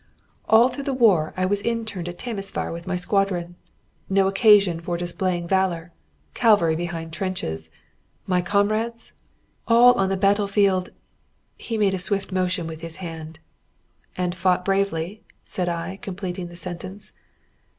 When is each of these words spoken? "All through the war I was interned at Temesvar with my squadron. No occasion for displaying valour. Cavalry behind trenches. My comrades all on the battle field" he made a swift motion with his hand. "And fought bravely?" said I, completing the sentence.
"All 0.49 0.69
through 0.69 0.85
the 0.85 0.95
war 0.95 1.31
I 1.37 1.45
was 1.45 1.61
interned 1.61 2.09
at 2.09 2.17
Temesvar 2.17 2.71
with 2.71 2.87
my 2.87 2.95
squadron. 2.95 3.55
No 4.09 4.27
occasion 4.27 4.79
for 4.79 4.97
displaying 4.97 5.47
valour. 5.47 5.91
Cavalry 6.33 6.75
behind 6.75 7.13
trenches. 7.13 7.69
My 8.25 8.41
comrades 8.41 9.13
all 9.67 9.93
on 9.99 10.09
the 10.09 10.17
battle 10.17 10.47
field" 10.47 10.89
he 11.55 11.77
made 11.77 11.93
a 11.93 11.99
swift 11.99 12.31
motion 12.31 12.65
with 12.65 12.81
his 12.81 12.95
hand. 12.95 13.37
"And 14.17 14.33
fought 14.33 14.65
bravely?" 14.65 15.21
said 15.43 15.69
I, 15.69 15.97
completing 15.97 16.47
the 16.47 16.55
sentence. 16.55 17.11